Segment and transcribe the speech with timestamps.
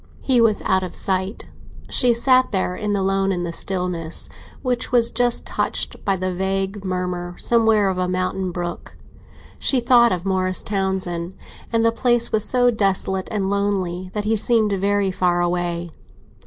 [0.23, 1.45] He was out of sight;
[1.87, 4.29] she sat there alone, in the stillness,
[4.63, 8.97] which was just touched by the vague murmur, somewhere, of a mountain brook.
[9.59, 11.35] She thought of Morris Townsend,
[11.71, 15.91] and the place was so desolate and lonely that he seemed very far away.